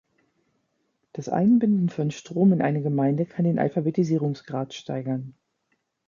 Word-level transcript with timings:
Das 1.13 1.29
Einbinden 1.29 1.89
von 1.89 2.09
Strom 2.09 2.53
in 2.53 2.63
eine 2.63 2.81
Gemeinde 2.81 3.27
kann 3.27 3.45
den 3.45 3.59
Alphabetisierungsgrad 3.59 4.73
steigern. 4.73 5.35